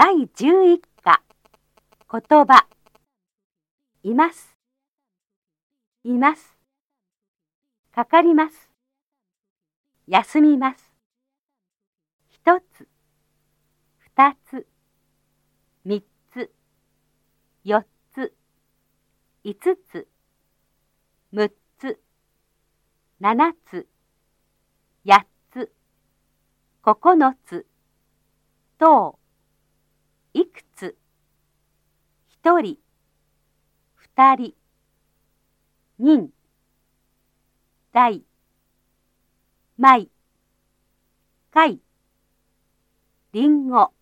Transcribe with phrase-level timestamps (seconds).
[0.00, 1.24] 第11課。
[2.08, 2.68] 言葉。
[4.04, 4.56] います。
[6.04, 6.56] います。
[7.92, 8.70] かかります。
[10.06, 10.94] 休みます。
[12.28, 12.86] 一つ。
[13.98, 14.68] 二つ。
[15.84, 16.52] 三つ。
[17.64, 18.32] 四つ。
[19.42, 20.06] 五つ。
[21.32, 22.00] 六つ。
[23.18, 23.88] 七つ。
[25.04, 25.72] 八つ。
[26.84, 26.94] 九
[27.44, 27.66] つ。
[28.78, 29.17] 等
[30.34, 30.96] いくつ？
[32.28, 32.78] 一人。
[33.94, 34.54] 二人。
[35.98, 36.30] 人。
[37.92, 38.22] 大
[39.78, 40.08] 米。
[41.50, 41.80] 貝
[43.32, 43.92] りんご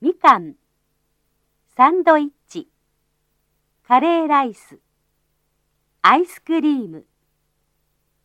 [0.00, 0.54] みかん。
[1.76, 2.68] サンドイッチ。
[3.82, 4.78] カレーライス。
[6.02, 7.06] アイスクリーム。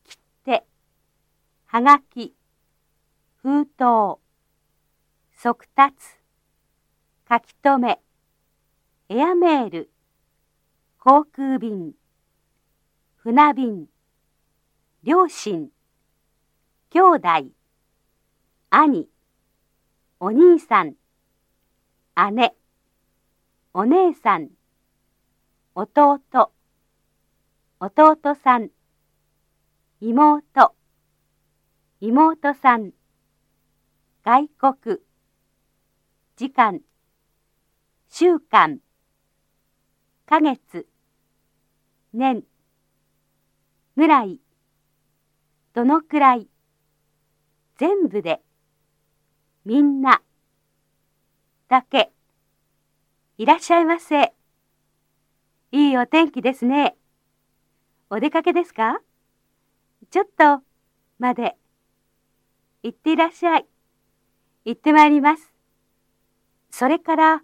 [0.04, 0.66] 切手。
[1.66, 2.36] はがき。
[3.38, 4.20] 封筒。
[5.36, 6.21] 速達。
[7.32, 8.02] 書き留め。
[9.08, 9.90] エアメール。
[11.00, 11.94] 航空便。
[13.16, 13.88] 船便。
[15.04, 15.70] 両親。
[16.90, 17.54] 兄弟。
[18.70, 19.08] 兄。
[20.20, 20.96] お兄さん。
[22.34, 22.54] 姉。
[23.74, 24.50] お姉さん。
[25.74, 26.20] 弟。
[27.80, 28.72] 弟さん。
[30.02, 30.76] 妹。
[32.02, 32.92] 妹さん。
[34.22, 35.00] 外国。
[36.36, 36.82] 時間。
[38.24, 38.78] 週間。
[40.28, 40.86] ヶ月。
[42.14, 42.44] 年。
[43.98, 44.40] ぐらい。
[45.74, 46.48] どのくらい。
[47.80, 48.44] 全部で。
[49.66, 50.22] みんな
[51.68, 52.12] だけ。
[53.40, 54.36] いらっしゃいませ。
[55.72, 56.96] いいお天気ですね。
[58.12, 59.02] お出かけですか？
[60.12, 60.62] ちょっと
[61.18, 61.58] まで。
[62.84, 63.66] 行っていらっしゃい。
[64.66, 65.52] 行ってまいります。
[66.70, 67.42] それから